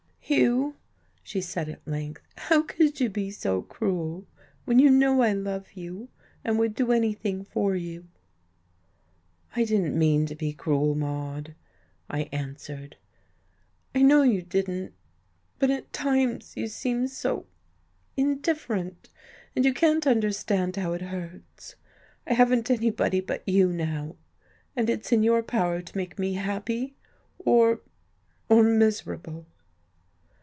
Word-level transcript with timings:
"Hugh," 0.33 0.77
she 1.23 1.41
said 1.41 1.67
at 1.67 1.85
length, 1.85 2.21
"how 2.37 2.61
could 2.61 3.01
you 3.01 3.09
be 3.09 3.31
so 3.31 3.63
cruel? 3.63 4.25
when 4.63 4.79
you 4.79 4.89
know 4.89 5.21
I 5.23 5.33
love 5.33 5.73
you 5.73 6.07
and 6.45 6.57
would 6.57 6.73
do 6.73 6.93
anything 6.93 7.43
for 7.43 7.75
you." 7.75 8.07
"I 9.57 9.65
didn't 9.65 9.99
mean 9.99 10.25
to 10.27 10.35
be 10.35 10.53
cruel, 10.53 10.95
Maude," 10.95 11.53
I 12.09 12.29
answered. 12.31 12.95
"I 13.93 14.03
know 14.03 14.21
you 14.23 14.41
didn't. 14.41 14.93
But 15.59 15.69
at 15.69 15.91
times 15.91 16.55
you 16.55 16.67
seem 16.67 17.09
so 17.09 17.45
indifferent, 18.15 19.09
and 19.53 19.65
you 19.65 19.73
can't 19.73 20.07
understand 20.07 20.77
how 20.77 20.93
it 20.93 21.01
hurts. 21.01 21.75
I 22.25 22.35
haven't 22.35 22.71
anybody 22.71 23.19
but 23.19 23.45
you, 23.45 23.67
now, 23.73 24.15
and 24.77 24.89
it's 24.89 25.11
in 25.11 25.23
your 25.23 25.43
power 25.43 25.81
to 25.81 25.97
make 25.97 26.17
me 26.17 26.35
happy 26.35 26.95
or 27.37 27.81
or 28.47 28.63
miserable." 28.63 29.45